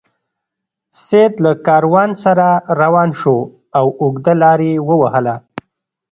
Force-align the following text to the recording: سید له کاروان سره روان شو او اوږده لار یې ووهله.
سید 1.05 1.33
له 1.45 1.51
کاروان 1.67 2.09
سره 2.23 2.45
روان 2.81 3.09
شو 3.19 3.37
او 3.77 3.85
اوږده 4.01 4.33
لار 4.41 4.59
یې 4.69 4.75
ووهله. 4.87 5.35